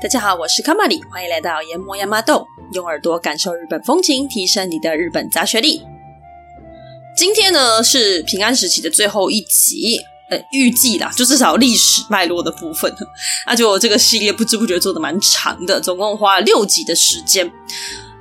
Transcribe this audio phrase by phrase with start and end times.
[0.00, 5.82] 大家好，我是卡玛里，欢迎来到研磨亚麻豆，用耳朵感受日本风情，提升你的日本杂学力。
[7.16, 9.98] 今天呢是平安时期的最后一集，
[10.30, 12.94] 呃，预计啦，就至少历史脉络的部分，
[13.48, 17.50] 那就这个系列不知不觉做的蛮长的，总共花了六集的时间。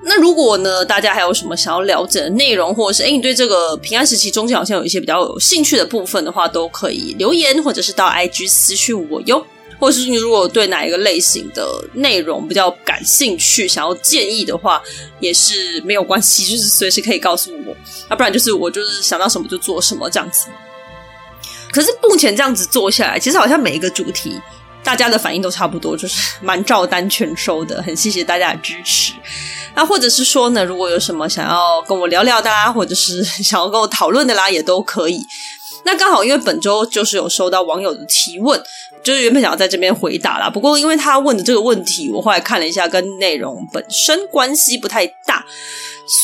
[0.04, 9.46] 那如果呢，大家还有什么想要了解的内容，或者是诶，你对这个平安时期中间好像有一些比较有兴趣的部分的话，都可以留言，或者是到 IG 私讯我哟。
[9.80, 14.80] 或者是你如果对哪一个类型的内容比较感兴趣，想要建议的话，
[15.20, 17.76] 也是没有关系，就是随时可以告诉我。
[18.12, 20.50] 要不然就是我就是想到什么就做什么这样子。
[21.72, 24.40] 可是目前这样子做下来，其实好像每一个主题
[24.84, 27.82] 大家的反应都差不多，就是蛮照单全收的。
[27.82, 29.14] 很谢谢大家的支持。
[29.76, 35.26] 那或者是说呢，如果有什么想要跟我聊聊的啦，或者是 想要跟我讨论的啦，也都可以。
[35.84, 38.62] 那刚好因为本周就是有收到网友的提问，
[39.02, 45.44] 就是原本想要在这边回答啦，不过因为他问的这个问题，我后来看了一下，跟内容本身关系不太大，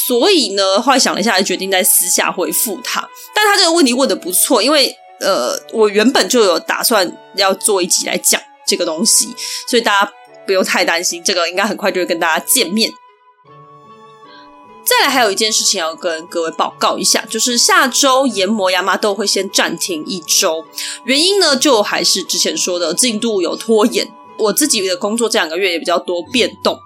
[0.08, 3.08] 所以呢，后来想了一下，决定在私下回复他。
[3.34, 9.34] 但他这个问题问的不错，因为呃，我原本就有打算要做一集来讲这个东西，
[9.68, 10.12] 所以大家
[10.46, 12.92] 不用太担心，这个应该很快就会跟大家见面。
[14.88, 20.64] 再来还有一件事情要跟各位报告一下，就是下周研磨亚麻豆会先暂停一周，
[21.04, 24.08] 原因呢就还是之前说的进度有拖延，
[24.38, 26.80] 我自己的工作这两个月也比较多变动。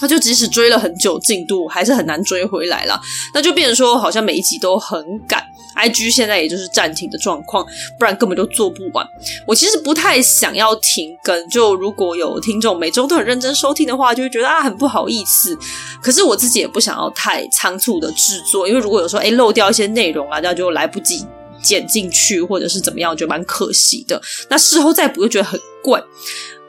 [0.00, 3.00] 他就即使追了很久进度，还是很难追回来了。
[3.32, 5.42] 那就变成说，好像每一集都很赶。
[5.78, 7.64] IG 现在也就是暂停的状况，
[7.98, 9.06] 不然根本就做不完。
[9.46, 15.56] 我其实不太想要停更，就如果有听众每周都很认真收听的话，就会觉得啊很不好意思。
[16.02, 21.24] 可是我自己也不想要太仓促的制作，因为如果有时候诶漏掉一些内容啊，那就来不及
[21.62, 24.20] 剪进去，或者是怎么样，就蛮可惜的。
[24.48, 26.02] 那事后再补又觉得很怪。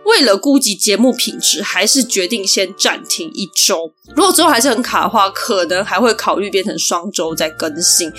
[0.06, 3.94] 为了顾及节目品质，还是决定先暂停一周。
[4.16, 8.12] 如果之后还是很卡的话，可能还会考虑变成双周再更新。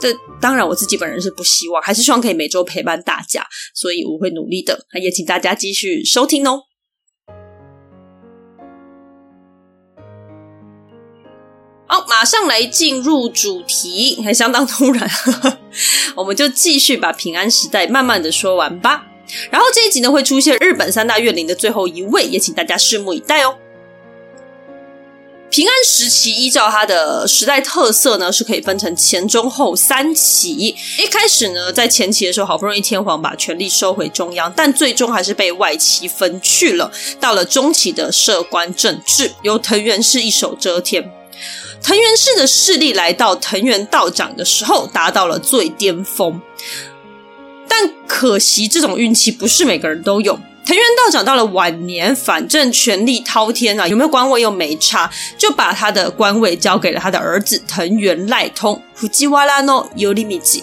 [0.00, 4.86] 这当然我自己本人是不希望，还是希望可以每周陪伴大家，所以我会努力的。
[5.00, 6.62] 也请大家继续收听哦。
[11.86, 15.10] 好，马上来进入主题，还相当突然，
[16.16, 19.09] 我们就继续把平安时代慢慢的说完吧。
[19.50, 23.56] 然后这一集呢，会出现日本三大怨灵的最后一位，也请大家拭目以待哦。
[25.50, 30.76] 平安时期依照它的时代特色呢，是可以分成前、中、后三期。
[30.96, 36.92] 一开始呢，在前期的时候，好不容易天皇把权力收回中央，但最终还是被外戚分去了。
[37.18, 41.10] 到了中期的摄关政治，由藤原氏一手遮天。
[41.82, 46.40] 藤原氏的势力来到藤原道长的时候，达到了最巅峰。
[47.70, 50.38] 但可惜，这种运气不是每个人都有。
[50.66, 58.82] 藤原道长到了晚年，反正权力滔天啊，有没有官位又没差，就把他的官位交给了他的儿子藤原赖通。
[58.96, 60.62] 藤原の頼通。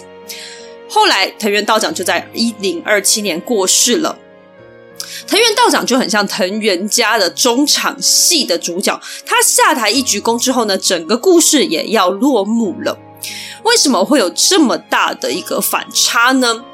[0.88, 4.16] 后来，藤原道长就在一零二七年过世了。
[5.26, 12.98] 藤原道长就很像藤原家的中场戏的主角，他下台一鞠躬之后呢，整个故事也要落幕了。
[13.64, 16.64] 为什么会有这么大的一个反差呢？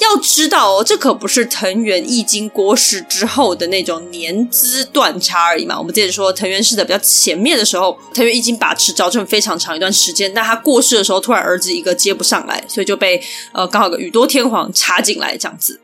[0.00, 5.78] 要知道哦，这可不是藤原义经过世之后的那种年资断差而已嘛。
[5.78, 13.22] 我们之前说藤原氏的比较前面的时候，藤原义经把持朝政非常长一段时间，但他过世的时候，突然儿子一个接不上来，所以就被
[13.52, 15.80] 呃刚好个宇多天皇插进来这样子。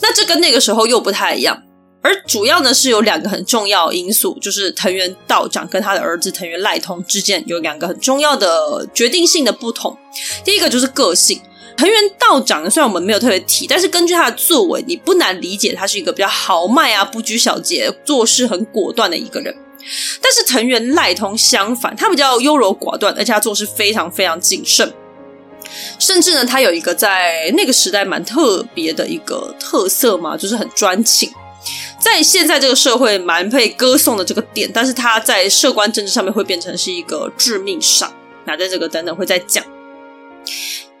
[0.00, 1.62] 那这跟那个时候又不太一样，
[2.02, 9.98] 而主要呢是有两个很重要因素，就是藤原道长跟他的儿子藤原赖通之间有两个很重要的决定性的不同。
[10.44, 11.40] 第一个就是个性。
[11.78, 19.54] 藤原道长虽然我们没有特别提，但是根据他的作为，你不难理解他是一个比较豪迈啊、不拘小节、做事很果断的一个人。
[20.20, 24.92] 但是藤原赖通相反，他比较优柔寡断，而且他做事非常非常谨慎。
[26.00, 31.30] 甚至呢，他有一个在那个时代蛮特别的一个特色嘛，就是很专情，
[32.00, 38.12] 在现在这个社会蛮被歌颂的这个点，但是他在社关政治上面会变成是一个致命伤。
[38.46, 39.64] 那在这个等等会再讲。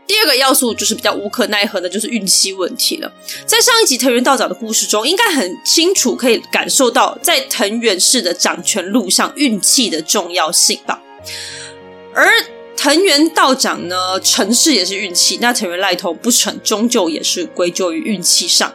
[0.08, 3.12] 第二个要素就是比较无可奈何的，就是运气问题了。
[3.46, 11.00] 在上一集藤原道长的故事中，应该很清楚可以感受到，在藤原氏的掌权路上，运气的重要性吧。
[12.14, 12.26] 而
[12.74, 18.72] 藤原道长呢，成事也是运气，那藤原赖头不成，终究也是归咎于运气上。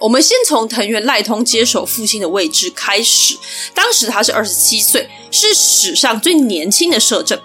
[0.00, 3.36] 我们先从藤原赖通接手父亲的位置开始。
[3.74, 7.38] 当时他是二十七岁，是史上最年轻的摄政。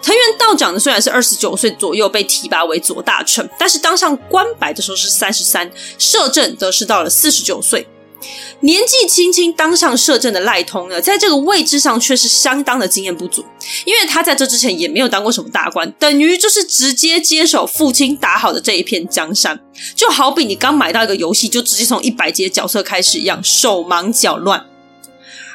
[0.00, 7.86] 藤原道长呢，虽然是二十九岁左右被提拔为左大臣，但是当上官白的时候是三十三，摄政则是到了四十九岁。
[8.60, 13.44] 年纪轻轻当上摄政的赖通呢，在这个位置上却是相当的经验不足，
[13.84, 19.60] 因为他在这之前也没有当过什么大官，等于就是直接接手父亲打好的这一片江山，
[19.94, 24.66] 就好比你刚买到一个游戏，就直接从一百级角色开始一样，手忙脚乱。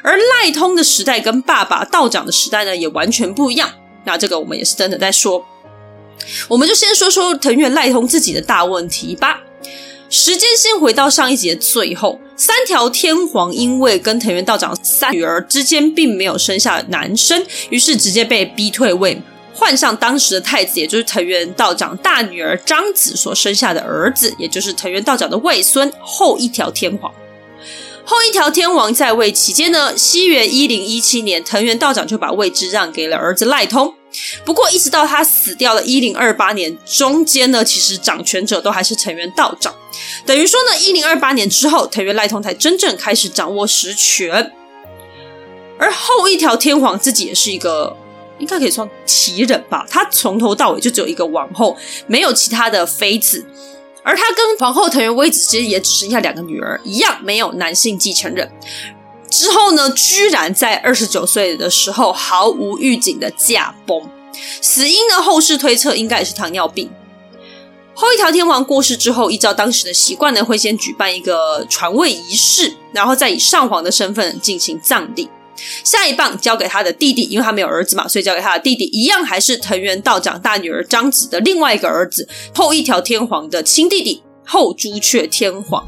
[0.02, 3.70] 而赖通的时代跟爸爸道长的时代呢，也完全不一样。
[4.04, 5.44] 那这个我们也是真的在说，
[6.48, 9.40] 我们就先说说藤原赖通自己的大问题吧。
[10.16, 19.20] 时间先回到上一集的最后，三条天皇因为跟藤原道长三女儿之间并没有生下男生，于是直接被逼退位，
[19.52, 27.12] 换上当时的太子，也就是藤原道长大女儿张子所生下的儿子，也就是藤原道长的外孙后一条天皇。
[28.04, 33.92] 后一条天皇在位期间呢，西元一零一七年，藤原道长就把位置让给了儿子赖通。
[34.44, 39.74] 不过，一直到他死掉了一零二八年，中间呢，其实掌权者都还是藤原道长。
[40.24, 44.52] 等于说呢，一零二八年之后，藤原赖通才真正开始掌握实权。
[45.78, 47.96] 而后一条天皇自己也是一个，
[48.38, 49.84] 应该可以算奇人吧？
[49.90, 51.76] 他从头到尾就只有一个王后，
[52.06, 53.44] 没有其他的妃子。
[54.04, 58.50] 而他跟皇后藤原威子其实也只剩下两个女儿，一样没有男性继承人。
[59.34, 64.00] 之后呢，居然在二十九岁的时候毫无预警的驾崩，
[64.62, 66.88] 死因呢，后世推测应该也是糖尿病。
[67.94, 75.28] 后一条天皇过世之后，依照当时的习惯呢，会先举办一个传位仪式，然后再以上皇的身份进行葬礼。
[75.82, 85.84] 下一棒交给他的弟弟，因为他没有儿子嘛，所以交给他的弟弟，一样还是藤原道长大女儿张子的另外一个儿子，后一条天皇的亲弟弟后朱雀天皇。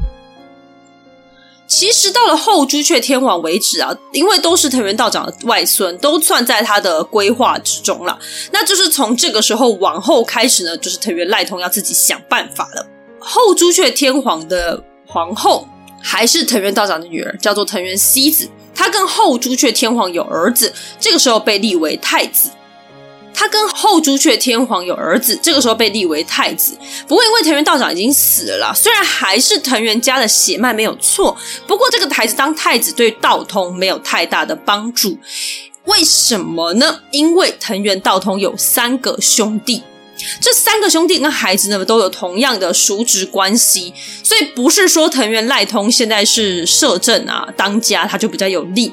[1.67, 8.17] 其实到了后朱雀天皇为止啊，因为都是藤原道长的外孙，都算在他的规划之中了。
[8.51, 12.87] 那就是从这个时候往后开始呢，就是藤原赖通要自己想办法了。
[13.19, 15.67] 后朱雀天皇的皇后
[16.01, 18.49] 还是藤原道长的女儿，叫做藤原希子。
[18.73, 22.49] 他跟后朱雀天皇有儿子，这个时候被立为太子。
[23.37, 26.75] 他跟后朱雀天皇有儿子，这个时候被立为太子。
[27.07, 31.37] 不过因为藤原道长已经死了，虽然还是藤原家的血脉没有错，
[31.67, 35.19] 不过这个孩子当太子对道通没有太大的帮助。
[35.85, 37.01] 为什么呢？
[37.11, 39.83] 因为藤原道通有三个兄弟。
[40.41, 43.93] 这三个兄弟跟孩子呢都有同样的叔侄关系，
[44.23, 48.91] 所以不是说藤原赖通现在是摄政啊当家，他就比较有利。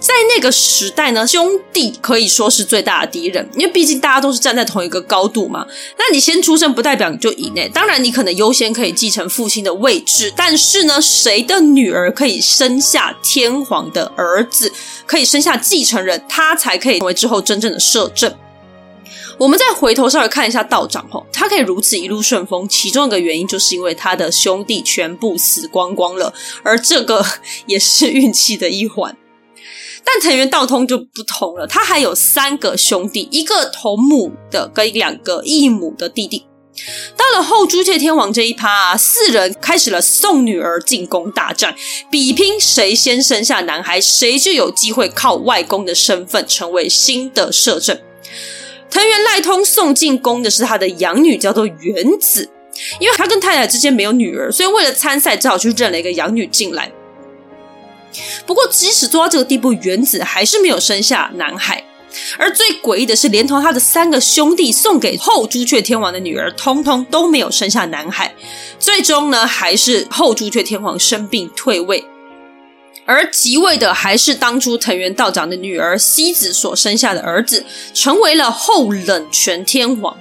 [0.00, 5.66] 在那个时代呢，兄弟可以说是最大的敌人，因为毕竟大家都是站在同一个高度嘛。
[5.98, 14.72] 那你先出生不代表你就赢诶，当然你可能优先可以继承父亲的位置，但是呢，谁的女儿可以生下天皇的儿子，
[15.04, 18.34] 可以生下继承人，他才可以成为之后真正的摄政。
[19.36, 26.32] 我们再回头稍微看一下道长吼，他可以如此一路顺风，其中一个原因就是因为他的兄弟全部死光光了，
[26.62, 27.24] 而这个
[27.66, 29.14] 也是运气的一环。
[30.12, 36.46] 但藤原道通就不同了，他还有三个兄弟，一个同母的跟两个异母的弟弟。
[37.16, 41.76] 到了后朱雀天皇这一趴啊，四人开始了送女儿进宫大战，
[42.10, 47.96] 比拼谁先生下男孩，谁就有机会靠外公的身份成为新的摄政。
[48.90, 52.50] 藤原赖通送进宫的是他的养女，叫做源子。
[52.98, 56.90] 因为他跟太太之间没有女儿，所以为了参赛，只好去认了一个养女进来。
[58.46, 61.84] 不过，即使做到这个地步，原子还是没有生下男孩。
[62.36, 68.34] 而最诡异的是，连同他的三个兄弟送给后朱雀天皇的女儿，通通都没有生下男孩。
[68.80, 72.04] 最终呢，还是后朱雀天皇生病退位。
[73.06, 77.64] 而即位的还是当初藤原道长的女儿希子所生下的儿子，
[77.94, 80.16] 成为了后冷泉天皇。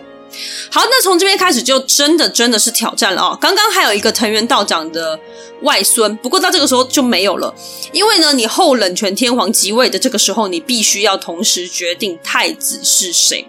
[0.69, 3.37] 好，那从这边开始就真的真的是挑战了啊！
[3.41, 5.19] 刚刚还有一个藤原道长的
[5.61, 7.53] 外孙，不过到这个时候就没有了，
[7.91, 13.47] 因为呢，你后冷泉天皇即位的这个时候，你必须要同时决定太子是谁。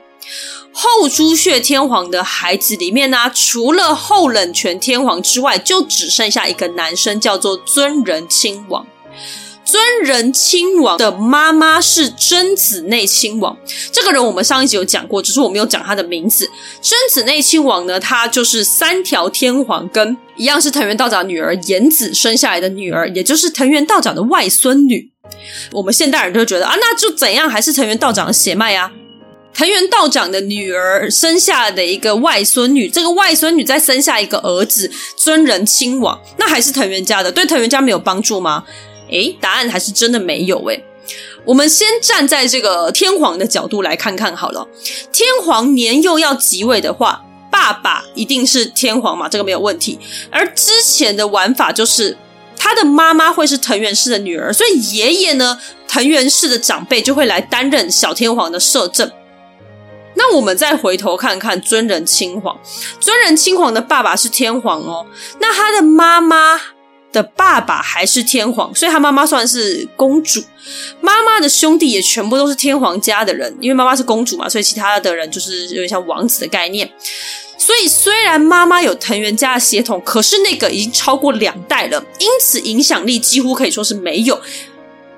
[0.72, 8.86] 后朱雀天皇的孩子里面呢、除了后冷泉天皇之外，就只剩下一个男生，叫做尊仁亲王。
[9.70, 13.56] 尊仁亲王的妈妈是真子内亲王，
[13.92, 16.50] 这个人我们上一集有讲过，只是我没有讲他的名字。
[16.82, 25.12] 真子内亲王呢，他就是三条天皇跟一样是藤原道长女儿延子生下来的女儿，也就是藤原道长的外孙女。
[25.70, 28.90] 我们现代人就会觉得啊，那就怎样，还是藤原道长的血脉啊。
[29.54, 38.64] 藤原道长的女儿生下的一个外孙女，这个外孙女再生下一个儿子，尊仁亲王，那还是藤原家的，对藤原家没有帮助吗？
[39.10, 40.84] 诶，答案还是真的没有诶。
[41.44, 44.68] 我们先站在这个天皇的角度来看看好了，
[45.12, 49.98] 天皇年幼要即位的话，爸爸一定是天皇嘛，这个没有问题。
[50.30, 52.16] 而之前的玩法就是
[52.56, 59.10] 他的妈妈会是藤原氏的女儿，所以爷爷呢，藤原氏的长辈就会来担任小天皇的摄政。
[60.14, 62.60] 那我们再回头看看尊仁亲王，
[63.00, 65.06] 尊仁亲王的爸爸是天皇哦，
[65.40, 66.60] 那他的妈妈
[67.12, 70.42] 的爸爸还是天皇，所以他妈妈算是公主。
[71.00, 76.90] 妈妈的兄弟也全部都是天皇家的人，因为妈妈是公主嘛，所以其他的人就是有点像王子的概念。
[77.58, 84.40] 所以虽然妈妈有藤原家的血统，可是那个已经超过两代了，因此影响力几乎可以说是没有。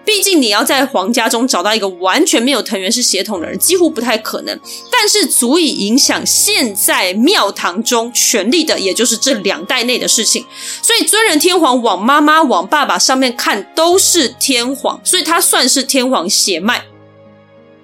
[0.04, 4.59] 毕竟你要在皇家中找到一个完全没有藤原氏血统的人，几乎不太可能。
[4.90, 10.44] 但是足以影响现在庙堂中权力的，也就是这两代内的事情。
[10.82, 16.85] 所以尊仁天皇往妈妈、往爸爸上面看都是天皇，所以他算是天皇血脉。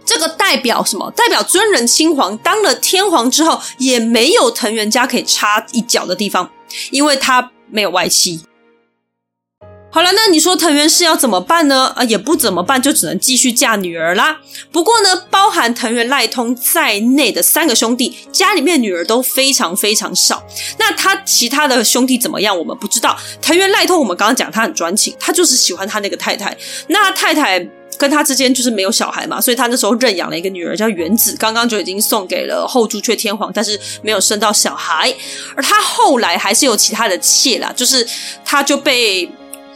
[0.04, 1.10] 这个代表什么？
[1.10, 6.50] 代表尊仁亲王当了天皇之后，也没有藤原家可以插一脚的地方，
[6.90, 8.40] 因为他没有外戚。
[9.90, 11.92] 好了，那你说藤原氏要怎么办呢？
[11.96, 14.38] 啊，也不怎么办，就只能继续嫁女儿啦。
[14.70, 20.44] 不过呢，包含藤原赖通在内的三个兄弟家里面女儿都非常非常少。
[20.78, 22.56] 那他其他的兄弟怎么样？
[22.56, 23.18] 我们不知道。
[23.40, 26.54] 藤原赖通，我们刚刚讲他很专情，他就是喜欢他那个太太。
[26.88, 27.58] 那太太
[27.96, 35.12] 跟他之间就是没有小孩嘛，所以他那时候认养了一个女儿叫原子，刚刚就已经送给了后朱雀天皇，但是没有生到小孩。
[35.56, 38.06] 而他后来还是有其他的妾啦，就是
[38.44, 39.26] 他就被。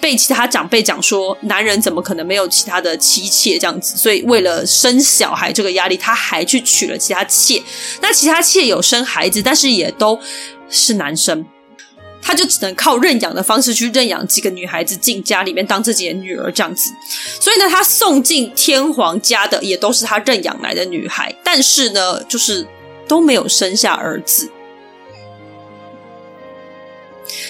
[0.03, 3.97] 被其他长辈讲说，男人怎么可能没有其他的妻妾这样子？
[3.97, 7.63] 所以为了生小孩这个压力，他还去娶了其他妾。
[8.01, 10.19] 那其他妾有生孩子，但是也都
[10.69, 11.47] 是男生，
[12.21, 16.91] 他就只能靠认养的方式去认养几个女孩子进家里面当自己的女儿这样子。
[17.39, 22.67] 所以呢，他送进天皇家的也都是他认养来的女孩，但是呢，就是
[23.07, 24.51] 都没有生下儿子。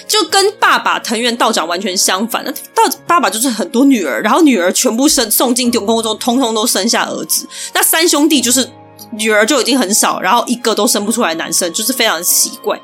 [0.07, 7.47] 就跟爸爸藤原道长完全相反，那道爸爸就是很多女儿，然后女儿全部生送进天宫中，通通都生下儿子。
[7.73, 8.69] 那三兄弟就是
[9.17, 12.79] 女儿就已经很少，然后一个都生不出来男生，就是非常的奇怪。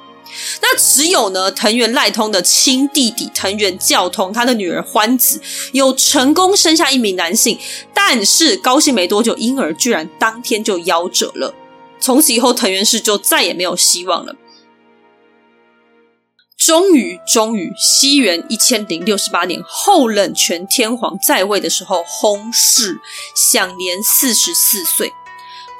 [0.61, 5.41] 那只有呢藤原赖通的亲弟弟藤原教通，他的女儿欢子
[5.71, 7.57] 有成功生下一名男性，
[7.93, 11.53] 但是高兴没多久，婴儿居然当天就夭折了。
[11.99, 14.35] 从此以后，藤原氏就再也没有希望了。
[16.59, 22.99] 终于，终于，西元一千零六十八年，后冷泉天皇在位的时候薨逝，
[23.33, 25.09] 享年四十四岁。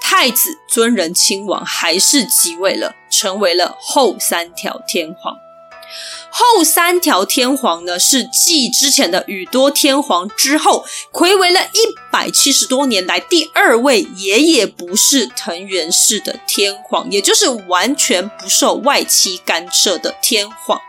[0.01, 5.35] 太子尊仁亲王还是即位了，成为了后三条天皇。
[6.29, 11.79] 后三条天皇呢，是继之前的宇多天皇之后，睽违了一
[12.11, 20.79] 百七十多年来第二位爷爷不是藤原氏的天皇，也就是完全不受外戚干涉的天皇。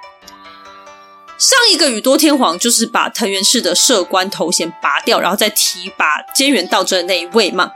[1.38, 7.72] 上一个宇多天皇就是把藤原氏的摄关头衔拔掉，然后再提拔菅原道真的那一位嘛。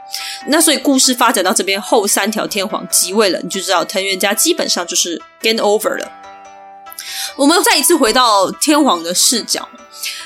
[0.49, 6.11] 那所以故事发展到这边，后三条天皇即位了，你就知道藤原家基本上就是 game over 了。
[7.35, 9.67] 我们再一次回到天皇的视角，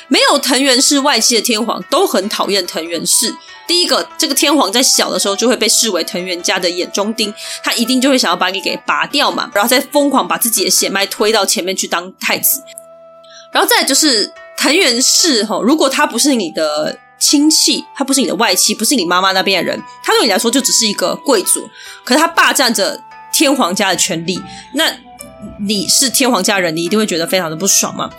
[0.08, 3.34] 没有藤原氏外戚的天皇都很讨厌藤原氏。
[3.68, 7.32] 第一个，这个天皇在小的时候就会被视为藤原家的眼中钉，
[7.64, 12.64] 他一定就会想要把你给拔掉嘛，然后再疯狂把自己的血脉推到前面去当太子。
[13.52, 21.70] 然后再就是藤原氏哈，如果他不是你的亲戚，他不是你的外戚，不是你妈妈那边的人，他对你来说就只是一个贵族，
[22.04, 23.00] 可是他霸占着
[23.32, 24.42] 天皇家的权力，
[24.74, 24.92] 那。
[25.62, 28.10] 你是天皇家人，你一定会觉得非常的不爽嘛。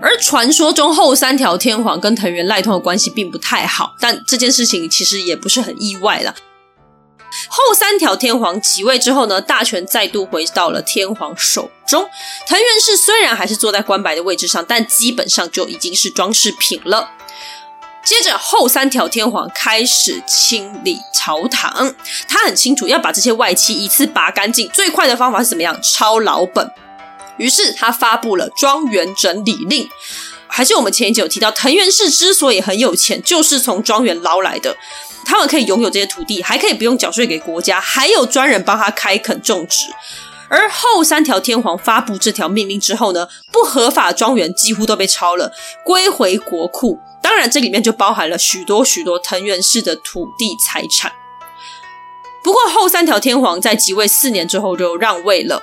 [0.00, 6.34] 而传说中后三条天皇跟藤原赖通的关系并不太好，但这件事情其实也不是很意外啦。
[7.48, 12.06] 后三条天皇即位之后呢，大权再度回到了天皇手中。
[12.46, 17.10] 藤原氏虽然还是坐在关白的位置上，但基本上就已经是装饰品了。
[18.06, 21.92] 接着，后三条天皇开始清理朝堂。
[22.28, 25.76] 他很清楚要把这些外戚一次拔干净，最快的方法是怎么样？
[25.82, 26.70] 抄老本。
[27.36, 29.88] 于是他发布了庄园整理令。
[30.46, 34.76] 还是我们前一集有提到，藤原氏之所以很有钱，就是从庄园捞来的。
[35.24, 39.86] 他们可以拥有这些土地，还可以不用缴税给国家，还有专人帮他开垦种植。
[40.48, 45.50] 而后三条天皇发布这条命令之后呢，不合法庄园几乎都被抄了，
[45.84, 47.00] 归回国库。
[47.36, 51.12] 当然，这里面就包含了许多许多藤原氏的土地财产。
[52.42, 55.62] 不过后三条天皇在即位四年之后就让位了。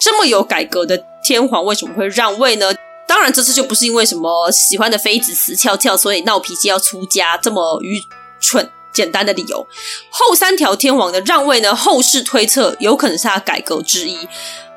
[0.00, 2.74] 这么有改革的天皇为什么会让位呢？
[3.06, 8.02] 当然，这次就不是因为什么喜欢的妃子死翘翘，所以闹脾气要出家这么愚
[8.40, 9.64] 蠢简单的理由。
[10.10, 14.18] 后三条天皇的让位呢，后世推测有可能是他改革之一。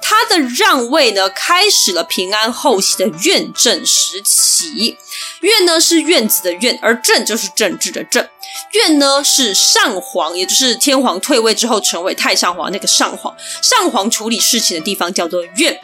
[0.01, 4.97] 他的让位呢，开始了平安后期的院政时期。
[5.41, 8.27] 院呢是院子的院，而政就是政治的政。
[8.73, 13.35] 院呢是上皇，也就是天皇退位之后成为太上皇那个上皇。
[13.61, 15.79] 上皇处理事情的地方叫做院。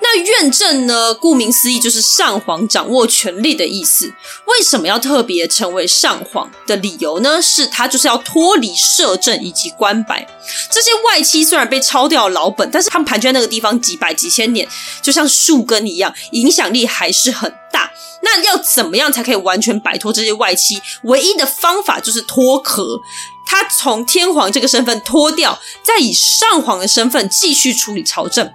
[0.00, 1.12] 那院政呢？
[1.12, 4.12] 顾名思义，就是上皇掌握权力的意思。
[4.46, 7.42] 为什么要特别成为上皇的理由呢？
[7.42, 10.26] 是他就是要脱离摄政以及关白。
[10.70, 14.66] 这些外戚虽然被抄掉老本，但是他们盘踞在那个地方几百几千年，
[15.02, 17.90] 就像树根一样，影响力还是很大。
[18.22, 20.80] 那要怎么样才可以完全摆脱这些外戚？
[21.02, 23.00] 唯一的方法就是脱壳，
[23.46, 28.52] 他从天皇这个身份脱掉，再以上皇的身份继续处理朝政。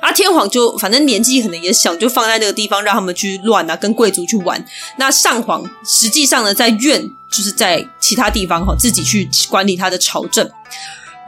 [0.00, 4.64] 啊，天皇就反正年纪可能也小，就放在那个地方让他们去乱啊，跟贵族去玩。
[4.96, 10.50] 那上皇实际上呢，在院就是在其他地方哈，自己去管理他的朝政。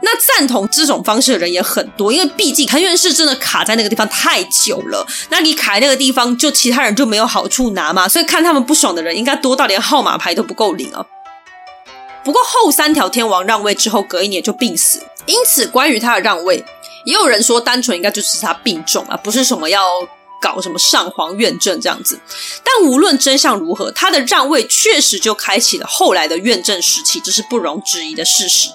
[0.05, 5.07] 那赞同这种方式的人也很多，因为毕竟藤原氏真的卡在那个地方太久了。
[5.29, 8.09] 那你卡在那个地方，就其他人就没有好处拿嘛。
[8.09, 11.05] 所以看他们不爽的人应该多到连号码牌都不够领啊。
[12.25, 16.65] 不过后三条天王让位之后，隔一年就病死，因此关于他的让位。
[17.05, 19.85] 也有人说，单纯应该就是他病重啊，不是什么要
[20.41, 22.19] 搞什么上皇院政这样子。
[22.63, 28.69] 但无论真相如何，他的让位确实就开启了后来的院政时期，这是不容置疑的事实。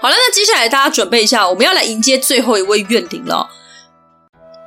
[0.00, 3.48] 好了，那接下来大家准备一下，我们要来迎接最后一位怨灵了。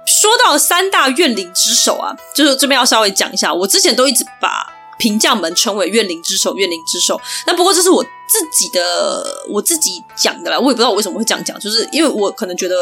[0.05, 7.19] 说到三大怨灵之首啊，就是这边要稍微讲一下，我之前都一直把平将门称为怨灵之首，怨灵之首。
[7.45, 8.05] 那不过这是我。
[8.27, 12.75] 自己的我自己讲的啦，我也不知道我为什么会这样讲，就是因为我可能觉得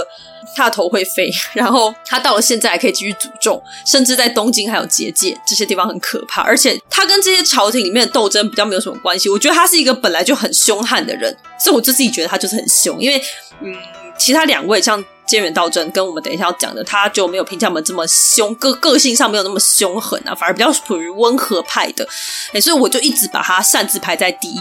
[0.55, 9.27] 他的头会飞， 然后他到了现在还可以继续诅咒，甚至在东京还有结界这些地方很可怕，而且他跟这些朝廷里面的斗争比较没有什么关系。
[9.27, 13.21] 我觉得他是一个本来就很凶悍的人，所以我就自己觉得他就是很凶，因为
[13.61, 13.75] 嗯，
[14.17, 15.03] 其他两位像。
[15.27, 22.07] 菅原道真跟我们等一下要讲的，他就没有平将门这么凶，个个性上没有那么凶狠啊，反而比较属于温和派的。
[22.53, 24.59] 哎，所以我就一直把他擅自排在第一。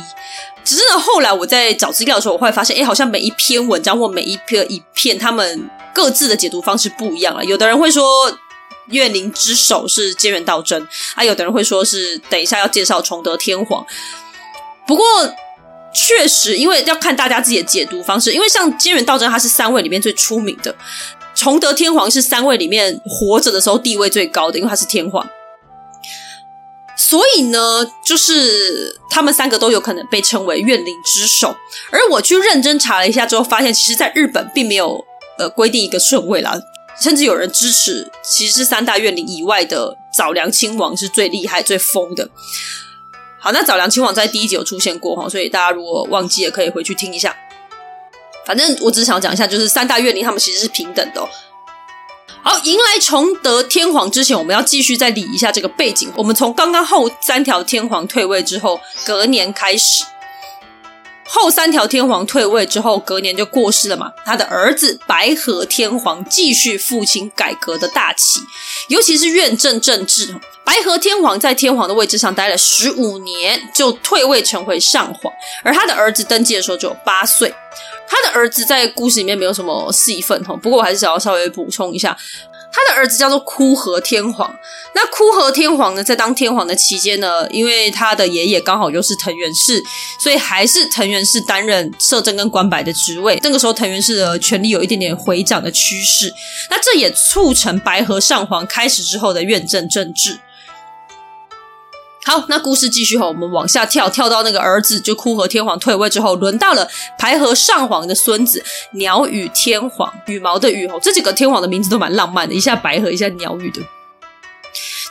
[0.64, 7.42] 只是呢，后来我在找资料的时候，我会发现，哎，好像每一篇文章或每一篇一片，他们各自的解读方式不一样啊。
[7.42, 8.05] 有的人会说
[8.87, 13.85] 怨灵之首是菅原道真，啊，有的人会说是等一下要介绍崇德天皇。
[14.87, 15.05] 不过。
[15.92, 18.33] 确实，因为要看大家自己的解读方式。
[18.33, 20.72] 因为像菅原道真，他是三位里面最出名的；
[21.35, 25.28] 崇德天皇是三位里面活着的时候地位最高的，因为他是天皇。
[26.96, 31.55] 所以呢，就是他们三个都有可能被称为怨灵之首。
[31.90, 35.05] 而我去认真查了一下之后，发现其实在日本并没有
[35.38, 36.59] 呃规定一个顺位啦，
[37.02, 42.31] 甚至有人支持，其实是三大怨灵以外的早良亲王是最厉害、最疯的。
[43.42, 47.37] 好，那早良亲王在第一集有出现过哈，所以大家如果忘记也可以回去听一下。
[48.46, 51.28] 反正我只是想讲一下，就是三大怨灵他们其实是平等的哦。
[52.44, 56.09] 好，迎来崇德天皇之前，我们要继续再理一下这个背景。
[56.16, 60.05] 我们从刚刚后三条天皇退位之后，隔年开始。
[61.35, 64.12] 后三条天皇退位之后，隔年就过世了嘛。
[64.23, 68.40] 他的儿子白河天皇继续父亲改革的大旗，
[68.88, 70.37] 尤其是院政政治。
[70.62, 75.33] 白河天皇在天皇的位置上待了十五年，就退位成为上皇。
[75.64, 77.53] 而他的儿子登基的时候只有八岁。
[78.07, 82.14] 他的儿子在故事里面没有什么戏份哈，不过我还是想要稍微补充一下。
[82.73, 84.55] 他的儿子叫做枯河天皇。
[84.95, 89.83] 那枯河天皇呢，在当天皇的期间呢，因为他的爷爷刚好又是藤原氏，
[90.19, 93.39] 所以还是藤原氏担任摄政跟官白的职位。
[93.43, 96.33] 那个时候，藤原氏的权力有一点点回涨的趋势。
[96.71, 100.41] 那这也促成白河上皇开始之后的院政政治。
[102.25, 113.81] 好，那故事继续哈，我们往下跳，跳到那个儿子就枯河天皇退位之后，轮到了白河上皇的孙子鸟羽天皇，羽毛的羽吼，这几个天皇的名字都蛮浪漫的，一下白河，一下鸟羽的。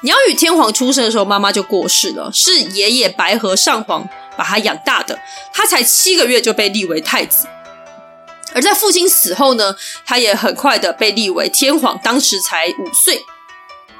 [0.03, 5.19] 鸟羽天皇出生的时候，妈妈就过世了，是爷爷白河上皇把他养大的，
[5.53, 7.45] 他才七个月就被立为太子，
[8.53, 13.21] 而在父亲死后呢，他也很快的被立为天皇，当时才五岁。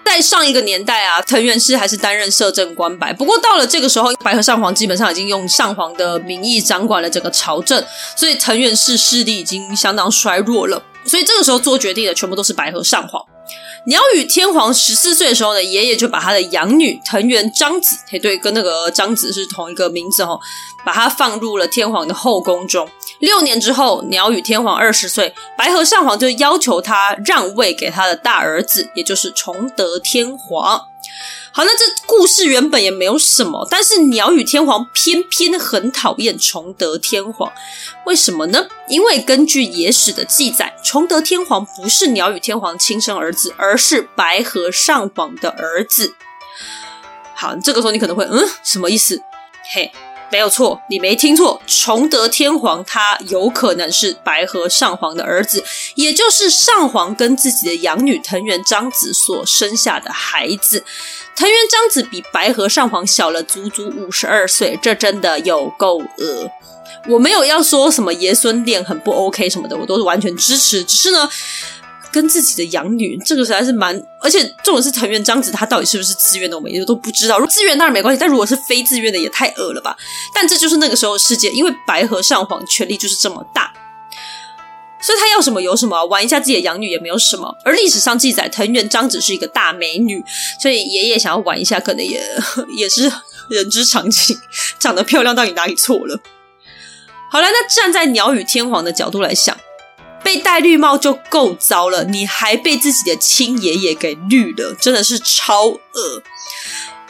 [0.04, 3.14] 在上一个年代啊，藤原氏还是担任摄政官白。
[3.14, 7.82] 不过到了这个时候，白河上皇基本上已经用上皇的名义掌管了整个朝政，
[8.18, 10.84] 所以藤原氏势力已经相当衰弱了。
[11.06, 13.26] 所以这个时候做决定的全部都是白河上皇。
[13.86, 20.40] 鸟羽天皇十四岁的时候呢，爷爷就把他的养女藤原章子，嘿，对，跟那个章子是同一个名字哦，
[20.86, 22.88] 把他放入了天皇的后宫中。
[23.20, 30.91] 六年之后，鸟羽天皇二十岁，白河上皇就要求他让位给他的大儿子，也就是崇德天皇。
[31.54, 37.52] 好，那这故事原本也没有什么，但是鸟语天皇偏偏很讨厌崇德天皇，
[38.06, 38.68] 为什么呢？
[38.88, 46.14] 因为根据野史的记载，崇德天皇不是鸟语天皇亲生儿子，而是白河上皇的儿子。
[47.36, 49.22] 好，这个时候你可能会，嗯，什么意思？
[49.74, 49.92] 嘿。
[50.32, 55.64] 没有错，你没听错，崇德天皇他有可能是白河上皇的儿子，
[55.96, 60.86] 也就是上皇跟自己的养女藤原彰子所生下的孩子。
[61.36, 66.52] 藤原彰子比白河上皇小了足足五十二岁，这真的有够恶。
[67.10, 70.84] 我没有要说什么爷孙恋很不 OK 什么的，我都是完全支持。
[70.84, 71.30] 只是呢。
[72.12, 73.96] 跟自己的养女，这个实在是蛮……
[74.22, 77.40] 而且重点是藤原彰子，他到底是不是自愿的，我们也都不知道。
[77.40, 79.96] 如自愿当然没关系，但如果是非自愿的，也太恶了吧！
[80.34, 83.74] 但这就是那个时候的世界，因为白河上皇权力就是这么大，
[85.02, 87.56] 所以他要什么有什么，玩一下自己的养女也没有什么。
[87.64, 90.24] 而历史上记载，藤原彰子是一个大美女，
[90.62, 92.22] 所以爷爷想要玩一下，可能也
[92.76, 93.12] 也是
[93.50, 94.38] 人之常情。
[94.80, 96.20] 长得漂亮到底哪里错了？
[97.32, 99.58] 好了，那站在鸟羽天皇的角度来想。
[100.24, 106.24] 被戴绿帽就够糟了，你还被自己的亲爷爷给绿了，真的是超恶。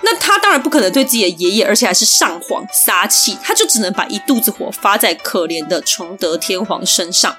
[0.04, 7.38] 那他当然不可能对自己的爷爷，而且还是上皇撒气，他就只能把一肚子火发在可怜的崇德天皇身上。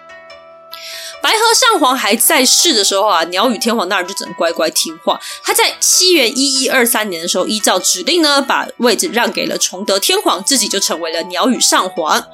[1.20, 5.20] 白河上皇还在世的时候啊，鸟羽天皇当然就只能乖乖听话。
[5.44, 12.26] 他在西元一一二三年的时候，依照指令呢，把位置让给了崇德天皇，自己就成为了鸟羽上皇。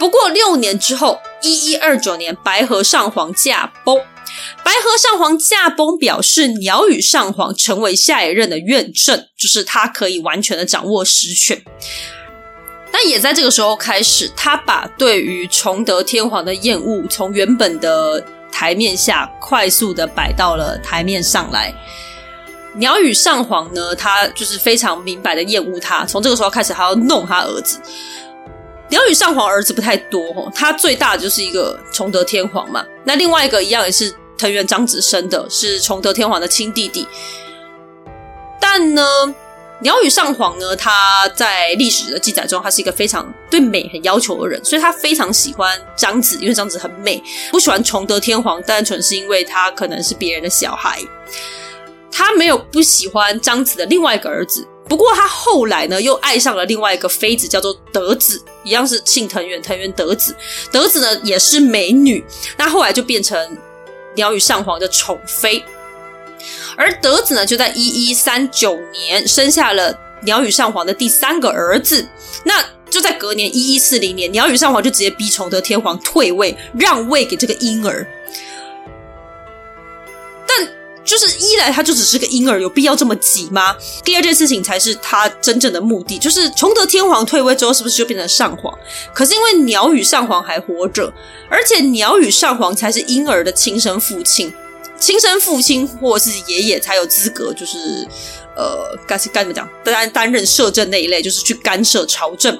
[0.00, 3.98] 不过六年之后，一一二九年，白河上皇驾崩。
[4.64, 11.62] 白河上皇驾崩，表示鸟羽上皇成为下一任的院正，就是他可以完全的掌握实权。
[12.90, 21.74] 但也在这个时候开始，他把对于崇德天皇的厌恶从原本的台面下快速的摆到了台面上来。
[22.76, 27.78] 鸟羽上皇呢，他就是非常明白的厌恶他，从这个时候开始，他要弄他儿子。
[28.90, 32.84] 鸟羽上皇儿子不太多，他最大的就是一个崇德天皇嘛。
[33.04, 37.06] 那另外一个一样也是藤原彰子生的，是崇德天皇的亲弟弟。
[38.60, 39.02] 但呢，
[39.80, 47.22] 鸟羽上皇呢，他在历史的记载中，他是一个非常对美很要求的人，所以他非常喜欢彰子，因为彰子很美。
[47.52, 51.00] 不喜欢崇德天皇，单纯是因为他可能是别人的小孩。
[52.10, 54.66] 他没有不喜欢彰子的另外一个儿子。
[54.90, 60.34] 不过他后来呢，又爱上了另外一个妃子，叫做德子，一样是姓藤原，藤原德子。
[60.72, 62.24] 德子呢也是美女，
[62.56, 63.56] 那后来就变成
[64.16, 65.62] 鸟羽上皇的宠妃。
[66.76, 72.04] 而德子呢，就在一一三九年生下了鸟羽上皇的第三个儿子。
[72.42, 78.04] 那就在隔年一一四零年，鸟羽上皇就直接逼崇德天皇退位，让位给这个婴儿。
[80.48, 80.68] 但
[81.04, 83.74] 就是一来他就只是个婴儿，有必要这么急吗？
[84.04, 88.72] 第二件事情才是他真正的目的，就是崇德天皇退位之后，是不是就变成上皇？
[89.14, 91.12] 可是因为鸟羽上皇还活着，
[91.48, 94.52] 而且鸟羽上皇才是婴儿的亲生父亲，
[94.98, 98.06] 亲生父亲或是爷爷才有资格，就是
[98.56, 102.58] 呃，该是该怎么讲，担担任摄政那一类，就是去干涉朝政。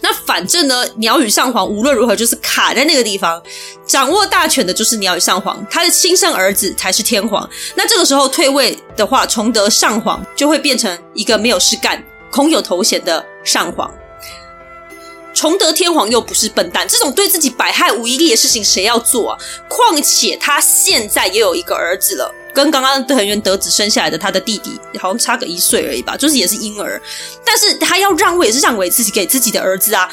[0.00, 3.42] 那反正呢，鸟羽上皇无论如何就是卡在那个地方，
[3.86, 7.48] 掌握大权的就是鸟羽上皇，他的亲生儿子才是天皇。
[7.74, 13.90] 那这个时候退位的话，崇德上皇就会变成一个没有事干、空有头衔的上皇。
[15.34, 19.38] 崇德天皇又不是笨蛋，这种对自己百害无一利的事情谁要做啊？
[19.68, 22.34] 况且他现在也有一个儿子了。
[22.58, 27.00] 跟刚刚藤原德子生下来的他的弟弟好像差个一岁而已吧，就是也是婴儿，
[27.44, 30.10] 但是他要让位也是让位自己给自己的儿子啊。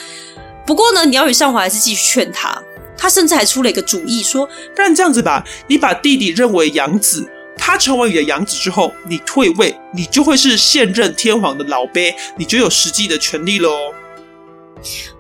[0.64, 2.62] 不过呢，鸟羽上皇还是继续劝他，
[2.96, 7.28] 他甚至还出了一个主意，说：不然这样子吧，你把弟弟认为养子，
[7.58, 13.72] 他成为你的养子之后，你退位，你就会是现任天皇的老辈，你就有实际的权利喽。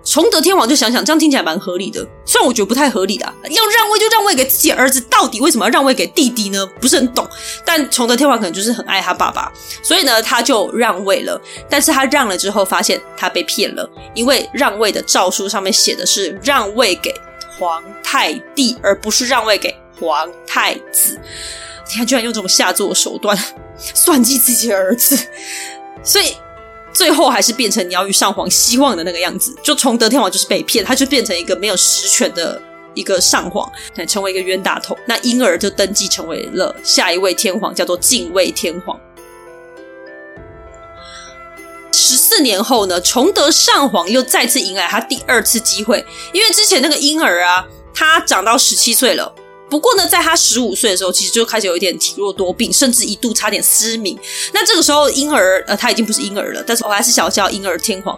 [0.03, 2.05] 崇德天皇就想想，这样听起来蛮合理的。
[2.25, 6.65] 虽然我觉得不太合理的，要让位就让位给自己儿子，到底为什么要让位给弟弟呢？
[6.79, 7.27] 不是很懂。
[7.65, 9.51] 但崇德天皇可能就是很爱他爸爸，
[9.83, 11.41] 所以呢，他就让位了。
[11.69, 17.13] 但是他让了之后，发现他被骗了，因为让位的诏书上面写的是让位给
[17.57, 21.19] 皇太弟，而不是让位给皇太子。
[21.89, 23.37] 你看，居然用这种下作手段
[23.77, 25.17] 算计自己的儿子，
[26.03, 26.35] 所以。
[26.95, 32.59] 最后还是变成鸟羽上皇希望的那个样子，就崇德天皇就是被骗，他就变成一个没有实权的
[32.93, 33.69] 一个上皇，
[34.07, 34.97] 成为一个冤大头。
[35.05, 38.97] 那因而就登基成为了下一位天皇，叫做敬畏天皇。
[41.91, 49.35] 十四年后呢，崇德上皇又再次迎来他第二次机会，因为之前那个婴儿啊，他长到十七岁了。
[49.69, 54.17] 不过呢，在他十五岁的时候，其实就开始有一点体弱多病，甚至一度差点失明。
[54.53, 58.17] 那这个时候，婴儿呃，他已经不是婴儿了，但是我还是想要叫婴儿天皇。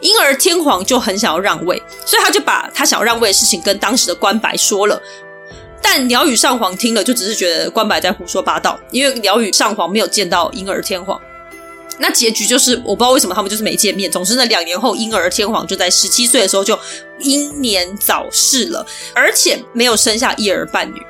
[0.00, 5.00] 婴儿天皇就很想要让位，所以他就把他想要让位的事情跟当时的关白说了。
[5.80, 11.20] 但鸟羽上皇听了，就只是觉得关白在胡说八道，因为鸟羽上皇没有见到婴儿天皇。
[11.98, 14.10] 那结局就是，我不知道为什么他们就是没见面。
[14.10, 16.78] 总之呢，两年后，婴儿天皇就在十七岁的时候就
[17.20, 21.00] 英年早逝了，而且没有生下一儿半女。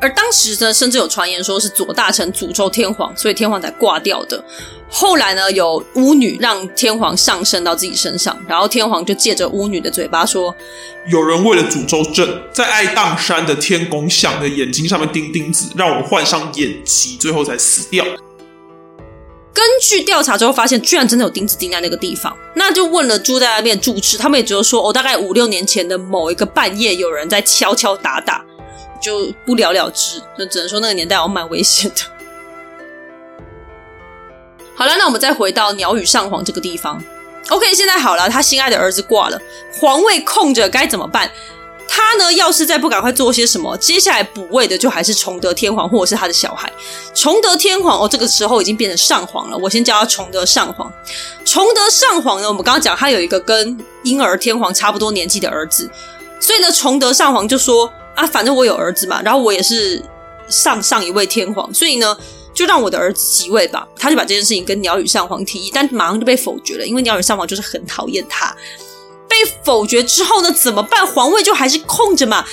[0.00, 4.44] 而当时呢，甚至有传言说是左大臣诅咒天皇，所以天皇才挂掉的。
[4.88, 10.54] 后来呢，有巫女让天皇上升到自己身上，然后天皇就借着巫女的嘴巴说
[11.08, 18.04] ：“有人为了诅咒朕，在爱宕山的天宫像的眼睛上面钉钉子，让我患上眼疾，最后才死掉。”
[19.54, 28.44] 根据调查之后发现，居然真的有钉子钉在那个地方，那就问了住在那边住持，他们也觉得说，哦，大概五六年前的某一个半夜，有人在敲敲打打，
[29.00, 30.22] 就不了了之。
[30.38, 32.00] 就只能说那个年代还蛮危险的。
[34.74, 37.02] 好了，那我们再回到鸟羽上皇这个地方。
[37.50, 39.38] OK，现在好了，他心爱的儿子挂了，
[39.78, 41.30] 皇位空着，该怎么办？
[41.88, 46.72] 他呢，要是再不赶快做些什么，接下来补位的就还是崇德天皇或者是他的小孩。
[47.14, 49.56] 崇德天皇哦，这个时候已经变成上皇了。
[49.58, 50.90] 我先叫他崇德上皇。
[51.44, 55.90] 崇德上皇呢，我们刚刚讲他有一个跟婴儿天皇差不多年纪的儿子，
[56.40, 60.02] 所以呢，崇德上皇就说啊，反正我有儿子嘛，然后我也是
[60.48, 62.16] 上上一位天皇，所以呢，
[62.54, 63.86] 就让我的儿子即位吧。
[63.96, 68.54] 他就把这件事情跟鸟羽上皇提议，但马上就被否决了，因为鸟羽上皇就是很讨厌他。
[69.32, 71.06] 被否决之后呢，怎么办？
[71.06, 72.44] 皇位就还是空着嘛。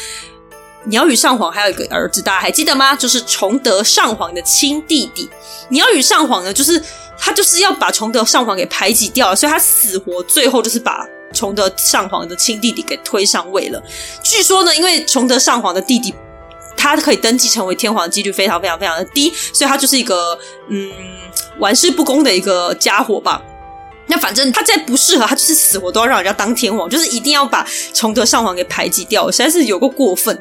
[0.86, 2.96] 鸟羽上皇还有一个儿子，大家还记得吗？
[2.96, 5.30] 就是崇德上皇的亲弟弟。
[5.72, 6.82] 鸟羽上皇呢，就是
[7.18, 13.84] 他就是要把崇德上皇给排挤掉，所以他死活最后就是把崇德上皇的亲弟弟给推上位了。
[14.24, 16.13] 据说呢，因为崇德上皇的弟弟
[16.78, 20.39] 他可以登基成为天皇的几率非常非常非常的低，所以他就是一个
[20.70, 20.89] 嗯
[21.58, 23.42] 玩世不恭的一个家伙吧。
[24.10, 30.38] 那反正他再不适合，他就是死活都要让人家当天皇，就是一定要把崇德上皇给排挤掉，实在是有个过分。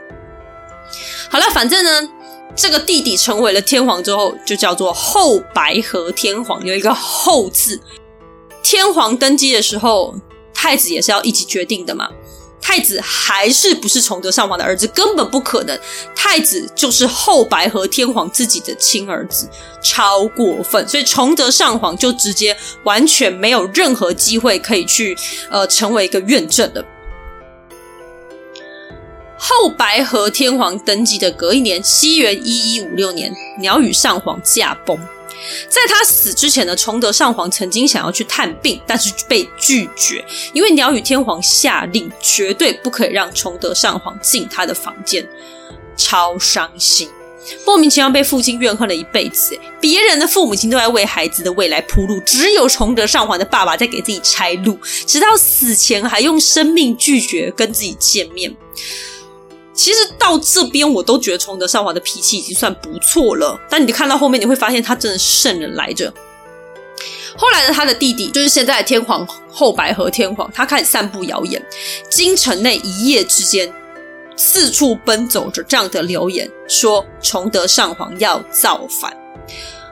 [1.29, 2.11] 好了，反正呢，
[2.57, 7.79] 这个弟弟成为了天皇之后，就叫做后白河天皇，有一个“后”字。
[8.63, 10.15] 天皇登基的时候，
[10.55, 12.09] 太子也是要一起决定的嘛。
[12.61, 15.79] 太子还是不是崇德上皇的儿子，根本不可能。
[16.15, 19.49] 太子就是后白河天皇自己的亲儿子，
[19.83, 20.87] 超过分。
[20.87, 25.17] 所以崇德上皇就直接完全没有任何机会可以去
[25.51, 26.85] 呃成为一个院政的。
[29.39, 34.99] 后白河天皇登基的隔一年，西元一一五六年，鸟羽上皇驾崩。
[35.69, 45.27] 在他死之前呢，崇德上皇曾经想要去探病，但是被拒绝，因为鸟羽天皇下令绝对不可以让崇德上皇进他的房间，
[45.97, 47.09] 超伤心，
[47.65, 49.59] 莫名其妙被父亲怨恨了一辈子。
[49.81, 58.55] 别人的父母亲都在为孩子的未来铺路，只有崇德上皇的爸爸在给自己拆路，直到死前还用生命拒绝跟自己见面。
[59.79, 63.57] 其实到这边，我都觉得崇德上皇的脾气已经算不错了。
[63.71, 66.13] 但你看到后面，你会发现他真的是圣人来着。
[67.37, 71.65] 后来呢，他的弟弟就是现在的天皇后白河天皇，他开始散布谣言，
[72.11, 73.73] 京城内一夜之间
[74.37, 79.17] 四处奔走着这样的流言，说崇德上皇要造反。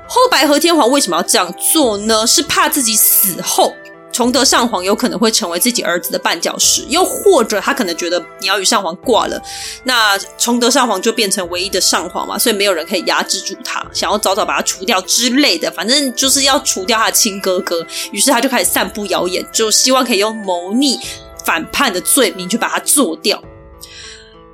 [0.08, 2.26] 后白河天皇为什么要这样做呢？
[2.26, 3.72] 是怕自己死后。
[4.16, 9.38] 崇德上皇有可能会成为自己儿子的绊脚石，又或者他可能觉得鸟羽上皇挂了，
[9.84, 17.86] 那崇德上皇就变成唯一的上皇嘛，所以没有人可以压制住他，想要早早把他除掉之类的，反正就是要除掉他的亲哥哥。
[18.10, 20.98] 于是他就开始散布谣言，就希望可以用谋逆、
[21.44, 23.38] 反叛的罪名去把他做掉。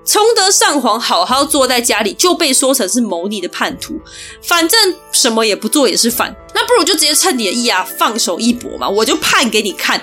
[0.05, 4.01] 崇德上皇好好坐在家里，就被说成是谋逆的叛徒。
[4.43, 8.89] 反正什么也不做也是反，那不如就直接趁你的意啊，放手一搏嘛！
[8.89, 10.01] 我就判给你看。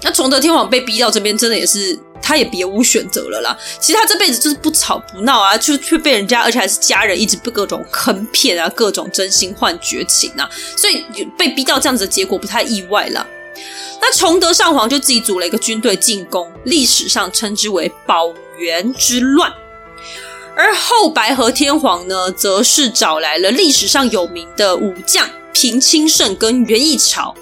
[0.00, 3.58] 那崇德天皇被逼到这边，真的也是他也别无选择了啦。
[3.80, 11.04] 其实他这辈子就是不吵不闹啊，就却被人家，而且还是家人，一直被各种坑骗啊，各种真心换绝情啊，所以
[11.36, 13.26] 被逼到这样子的结果不太意外啦。
[14.00, 19.52] 那崇德上皇就自己组了一个军队进攻，历史上称之为保元之乱。
[20.56, 27.34] 而后白河天皇呢，则是找来了历史上有名的武将平清盛跟源义朝，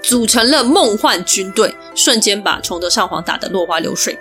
[0.00, 4.16] 组成了梦幻军队，瞬间把崇德上皇打得落花流水。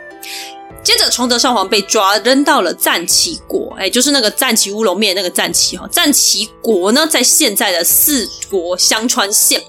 [0.83, 5.87] 接着，崇德上皇被抓，扔到了赞岐国，哎，就是那个赞岐乌龙面那个赞岐哈。
[5.91, 9.61] 赞岐国呢，在现在的四国香川县。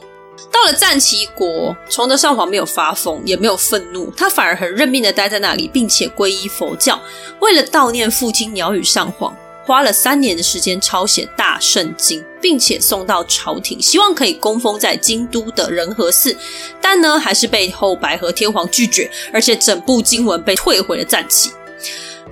[0.55, 6.97] 到了赞岐国，崇德上皇没有发疯，也没有愤怒，他反而很认命的待在那里，并且皈依佛教。
[7.41, 9.37] 为了悼念父亲鸟羽上皇，
[9.67, 16.37] 花了三年的时间抄写大圣经，并且送到朝廷，希望可以供奉在京都的仁和寺。
[16.81, 21.51] 但呢，还是被后白河天皇拒绝，而且整部经文被退回了赞岐。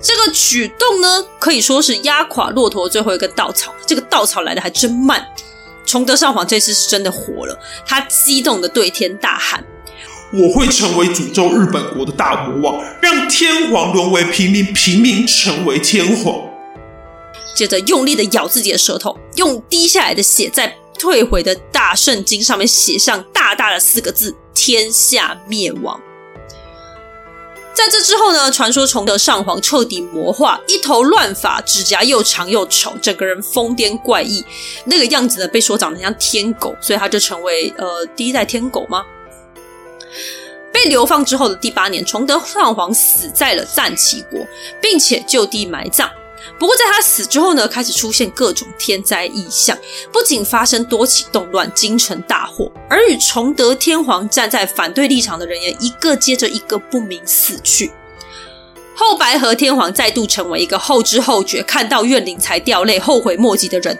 [0.01, 3.73] 这个举动呢，可以说是压垮骆驼最后一根稻草。
[3.85, 5.27] 这个稻草来得还真慢。
[5.85, 9.63] 崇德上皇这次是真的火了，他激动的对天大喊
[10.33, 16.49] ：“我会成为诅咒日本国的大魔王，让天皇沦为平民，平民成为天皇。”
[17.55, 25.99] 接着用力的咬自己的舌头，用滴下来的血在退回的大圣经上面写上大大的四个字：“天下灭亡。”
[27.73, 34.45] 在这之后呢，传说崇德上皇彻底魔化，一头乱发，指甲又长又丑，整个人疯癫怪异，
[34.85, 39.03] 那个样子呢，被说长得像天狗，所以他就成为呃第一代天狗吗？
[40.71, 44.45] 被流放之后的第八年，崇德上皇死在了赞岐国，
[44.81, 46.09] 并且就地埋葬。
[46.59, 49.77] 不过，在他死之后呢，开始出现各种天灾异象，
[50.11, 57.91] 不仅发生多起动乱、京城大火，而与崇德天皇站在反对立场的人也一个接着一个不明死去。
[58.95, 63.97] 后白河天皇再度成为一个后知后觉、看到怨灵才掉泪、后悔莫及的人。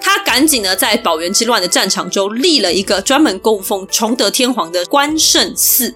[0.00, 5.92] 他赶紧呢，在保元之乱的战场中立了一个专门供奉崇德天皇的关圣寺，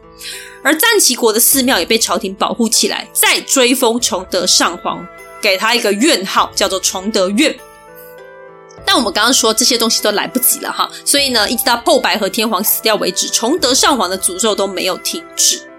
[0.65, 5.07] 而赞岐国的寺庙也被朝廷保护起来，再追封崇德上皇。
[5.41, 7.57] 给他一个院号，叫做崇德院。
[8.85, 15.70] 但我们刚刚说这些东西都来不及了哈，所以呢，一直到后白河天皇死掉为止，崇德上皇的诅咒都没有停止。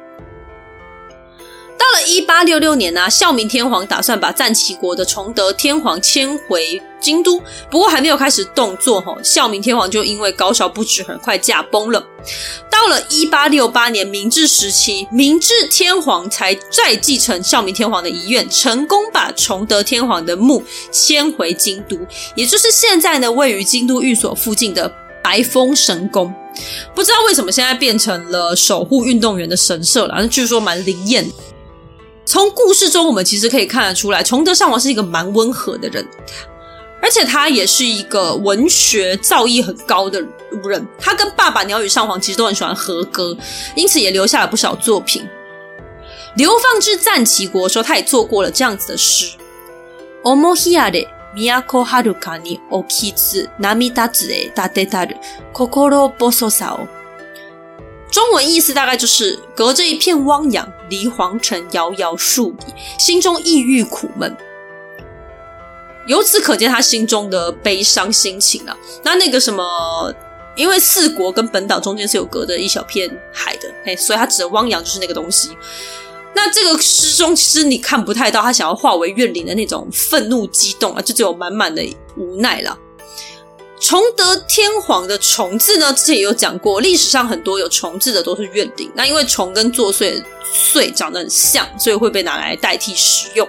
[2.08, 12.04] 一八六六年呢、孝明天皇打算把赞岐国的崇德天皇迁回京都，不过还没有开始动作，哈，孝明天皇就因为高烧不止，很快驾崩了。
[12.70, 21.98] 到了一八六八年明治时期，明治天皇才再继承孝明天皇的遗愿，成功把崇德天皇的墓迁回京都，
[22.36, 24.92] 也就是现在呢位于京都御所附近的
[25.24, 26.34] 白风神宫。
[26.94, 31.26] 不知道为什么现在变成了守护运动员的神社了，据说蛮灵验。
[32.31, 36.05] 从故事中，我们其实可以看得出来，崇德上皇是一个蛮温和的人，
[37.01, 40.21] 而且他也是一个文学造诣很高的
[40.65, 40.87] 人。
[40.99, 43.37] 他跟爸爸鸟羽上皇其实都很喜欢和歌，
[43.77, 45.25] 因此也留下了不少作品。
[46.35, 49.37] 流放至赞岐国的时候，他也做过了这样子的诗：“
[50.25, 51.07] おもひやれ
[51.37, 55.17] 都はるかにおきつ涙つえたてたる
[55.53, 56.89] 心细さを。”
[58.11, 64.36] 中文意思大概就是隔着一片汪洋， 离皇城遥遥数里，心中抑郁苦闷。
[66.06, 68.78] 由此可见他心中的悲伤心情啊。
[69.04, 70.14] 那那个什么，
[70.56, 75.56] 因为四国跟本岛中间是有隔着一小片海的，嘿，所以他指的汪洋就是那个东西。
[76.34, 81.82] 那这个诗中其实你看不太到他想要化为怨灵的那种愤怒激动啊，就只有满满的
[82.18, 82.78] 无奈了。
[83.82, 88.90] 崇德天皇的“崇”字呢，之前也有讲过，历史上很多有“崇”字的都是怨灵。
[88.94, 90.24] 那因为“崇”跟作祟
[90.72, 93.46] “祟”长得很像，所以会被拿来代替使用。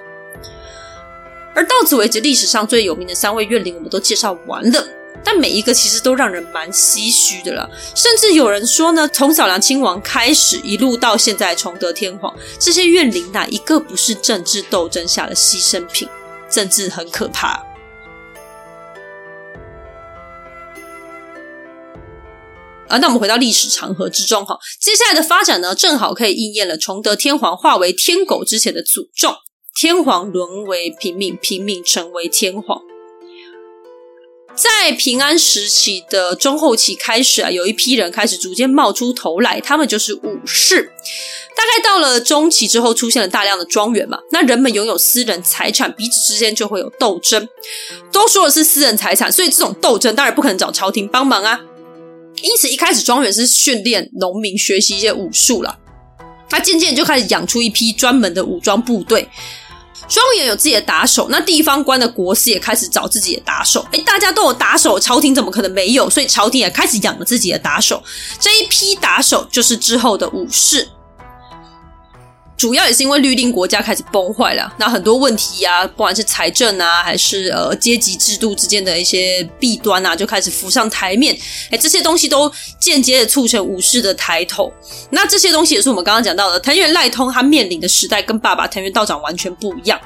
[1.55, 4.83] 而到此为止，历史上最有名的三位怨灵我们都介绍完了，
[5.23, 7.69] 但每一个其实都让人蛮唏嘘的了。
[7.95, 16.09] 甚至有人说呢，从小良亲王开始，一路到现在崇德天皇，这些怨灵哪一个不是政治斗争下的牺牲品？
[16.49, 17.63] 政治很可怕。
[22.93, 29.37] 啊，那我们回到历史长河之中哈，接下来的发展呢，正好可以应验了崇德天皇化为天狗之前的诅咒：
[29.75, 32.83] 天皇沦为平民，平民成为天皇。
[34.55, 40.93] 在平安时期的中后期开始啊，有一批人开始逐渐冒出头来，他们就是武士。
[41.57, 47.49] 大概到了中期之后，出现了大量的庄园嘛，那人们拥有私人财产，彼此之间就会有斗争。
[48.13, 51.63] 都说的是私人财产，所以这种斗争当然不可能找朝廷帮忙啊。
[52.41, 55.79] 因此，一开始庄园是训练农民学习一些武术了。
[56.49, 59.29] 他渐渐就开始养出一批专门的武装部队，
[60.09, 61.29] 庄园有自己的打手。
[61.31, 63.87] 那地方官的国师也开始找自己的打手。
[63.93, 66.11] 哎，大家都有打手，朝廷怎么可能没有？
[66.11, 68.03] 所以朝廷也开始养了自己的打手。
[68.39, 70.89] 这一批打手就是之后的武士。
[72.63, 81.37] 主要也是因为律令国家开始崩坏了，那很多问题啊，不管是财政啊，还是呃阶级制度之间的一些弊端啊，就开始浮上台面。
[81.73, 82.49] 哎，这些东西都
[82.79, 84.73] 间接的促成武士的抬头。
[85.11, 90.01] 那这些东西也是我们刚刚讲到的，藤原赖通他面临的时代跟爸爸藤原道长完全不一样。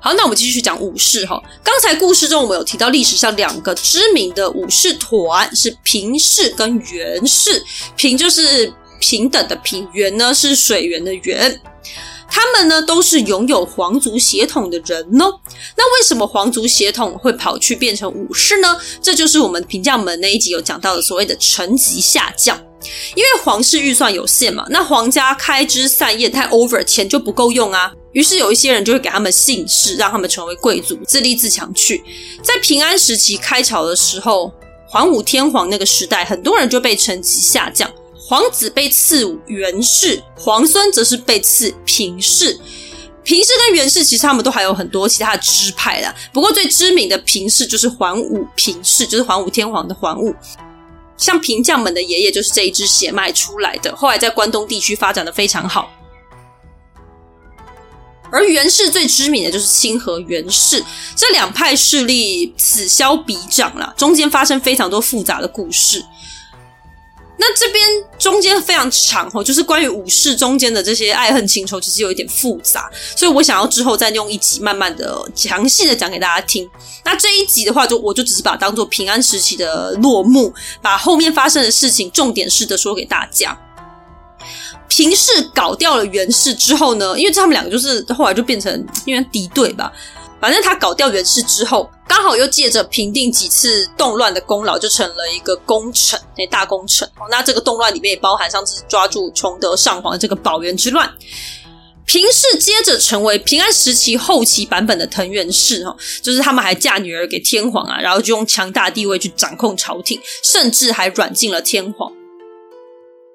[0.00, 1.42] 好，那我们继续讲武士哈。
[1.64, 7.64] 刚才故事中我们有提到历史上两个知名的武士团是平氏跟源氏，
[7.96, 8.70] 平就是。
[9.00, 11.60] 平等的平，源呢是水源的源，
[12.30, 15.24] 他们呢都是拥有皇族血统的人呢。
[15.76, 18.78] 那为什么皇族血统会跑去变成武士呢？
[19.02, 22.56] 这就是我们平将门那一集有讲到的所谓的层级下降。
[23.14, 27.92] 因为皇室预算有限嘛，那皇家开枝散叶太 over，钱就不够用啊。
[28.12, 32.02] 于是有一些人就会给他们姓氏，让他们成为贵族，自立自强去。
[32.42, 34.50] 在平安时期开朝的时候，
[34.88, 37.88] 桓武天皇那个时代，很多人就被层级下降。
[38.30, 42.56] 皇子被赐元氏，皇孙则是被赐平氏。
[43.24, 46.14] 平氏跟元氏其实他们都还有很多其他的支派啦。
[46.32, 50.32] 不过最知名的平氏就是桓武平氏，就是桓武天皇的桓武。
[51.16, 55.90] 像平将门的爷爷就是这一支血脉出来的，后来在关东地区发展的非常好。
[58.30, 60.84] 而元氏最知名的就是清河元氏，
[61.16, 66.00] 这两派势力此消彼长啦，中间发生非常多复杂的故事。
[67.42, 67.82] 那这边
[68.18, 76.68] 中间非常长哦，就是关于武士中间的这些爱恨情仇，其实有一点复杂，所以我想要之后再用一集慢慢的详细的讲给大家听。
[77.02, 83.58] 那这一集的话，就我就只是把当做平安时期的落幕，把后面发生的事情重点式的说给大家。
[84.86, 89.90] 平氏搞掉了源氏之后呢，因为他们两个就是后来就变成因为敌对吧。
[90.40, 97.08] 反正他搞掉源氏之后，刚好又借着平定几次动乱的功劳，就成了一个功臣，那大功臣。
[97.30, 101.12] 那这个动乱里面也包含上次抓住崇德上皇的这个保元之乱。
[102.06, 112.10] 平氏接着成为平安时期后期版本的藤原氏，哈，就是他们还嫁女儿给天皇啊，然后就用强大地位去掌控朝廷，甚至还软禁了天皇。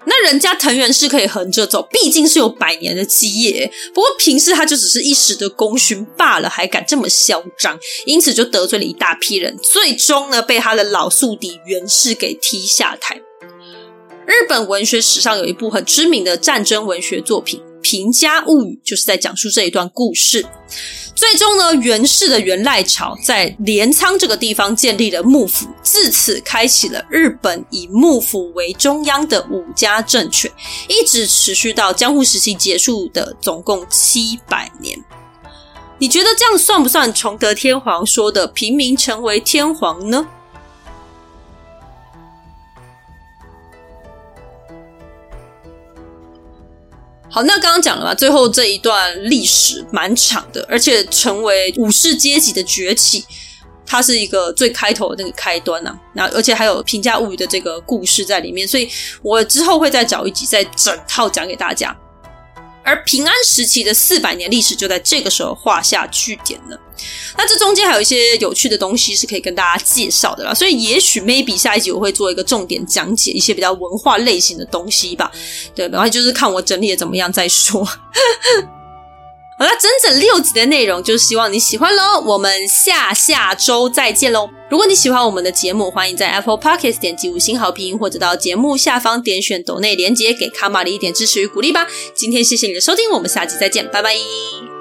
[0.08, 3.72] 那人家藤原氏可以横着走，毕竟是有百年的基业。
[3.94, 13.22] 不过平氏他就只是一时的功勋罢了，还敢这么嚣张，因此就得罪了一大批人，最终呢被他的老宿敌源氏给踢下台。
[14.28, 20.46] 日本文学史上有一部很知名的战争文学作品《平家物语》，就是在讲述这一段故事。
[21.16, 30.52] 最终呢，源氏的源赖朝在镰仓这个地方建立了幕府，自此开启了日本以幕府为中央的武家政权，
[30.90, 35.02] 一直持续到江户时期结束的总共七百年。
[35.98, 40.28] 你觉得这样算不算崇德天皇说的“平民成为天皇”呢？
[47.36, 53.26] 好，那刚刚讲了嘛，最后这一段历史蛮长的，而且成为武士阶级的崛起，
[53.86, 56.00] 它是一个最开头的那个开端呐、啊。
[56.14, 58.90] 那而且还有平价物语的这个故事在里面，所以
[59.22, 61.94] 我之后会再找一集，再整套讲给大家。
[62.86, 66.80] 而平安时期的四百年历史就在这个时候画下句点了。
[67.38, 75.30] 那这中间还有一些有趣的东西是可以跟大家介绍的啦，所以也许 maybe 下一集我会做一个重点讲解一些比较文化类型的东西吧。
[75.76, 77.86] 对，然后就是看我整理的怎么样再说。
[79.58, 82.20] 好了，整整六集的内容，就希望你喜欢喽。
[82.20, 84.50] 我们下下周再见喽！
[84.70, 91.88] 如果你喜欢我们的节目，欢迎在 Apple Podcast 点击五星好评，或者到节目下方点选抖内连接，给卡玛里一点支持与鼓励吧。
[92.14, 94.75] 今天谢谢你的收听，我们下集再见，拜拜。